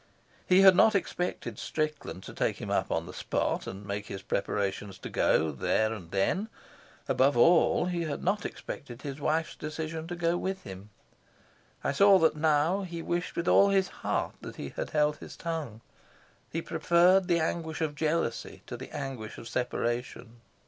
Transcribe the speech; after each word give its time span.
He 0.47 0.61
had 0.61 0.75
not 0.75 0.95
expected 0.95 1.59
Strickland 1.59 2.23
to 2.23 2.33
take 2.33 2.59
him 2.59 2.71
up 2.71 2.91
on 2.91 3.05
the 3.05 3.13
spot 3.13 3.67
and 3.67 3.85
make 3.85 4.07
his 4.07 4.23
preparations 4.23 4.97
to 4.97 5.09
go 5.11 5.51
there 5.51 5.93
and 5.93 6.09
then; 6.09 6.47
above 7.07 7.37
all, 7.37 7.85
he 7.85 8.05
had 8.05 8.23
not 8.23 8.43
expected 8.43 9.03
his 9.03 9.19
wife's 9.21 9.55
decision 9.55 10.07
to 10.07 10.15
go 10.15 10.37
with 10.37 10.63
him. 10.63 10.89
I 11.83 11.91
saw 11.91 12.17
that 12.17 12.35
now 12.35 12.81
he 12.81 13.03
wished 13.03 13.35
with 13.35 13.47
all 13.47 13.69
his 13.69 13.89
heart 14.01 14.33
that 14.41 14.55
he 14.55 14.69
had 14.69 14.89
held 14.89 15.17
his 15.17 15.37
tongue. 15.37 15.81
He 16.49 16.63
preferred 16.63 17.27
the 17.27 17.39
anguish 17.39 17.79
of 17.79 17.93
jealousy 17.93 18.63
to 18.65 18.77
the 18.77 18.89
anguish 18.97 19.37
of 19.37 19.47
separation. 19.47 20.41